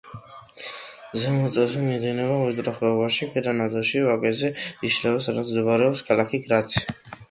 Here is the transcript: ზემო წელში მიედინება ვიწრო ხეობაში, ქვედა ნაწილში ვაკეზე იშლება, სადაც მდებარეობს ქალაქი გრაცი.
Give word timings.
ზემო 1.23 1.51
წელში 1.57 1.83
მიედინება 1.83 2.39
ვიწრო 2.47 2.75
ხეობაში, 2.79 3.31
ქვედა 3.37 3.55
ნაწილში 3.61 4.05
ვაკეზე 4.09 4.53
იშლება, 4.91 5.25
სადაც 5.31 5.57
მდებარეობს 5.57 6.07
ქალაქი 6.13 6.47
გრაცი. 6.51 6.89